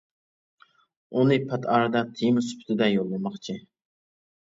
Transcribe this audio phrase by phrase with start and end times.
[1.19, 3.61] ئۇنى پات ئارىدا تېما سۈپىتىدە يوللىماقچى.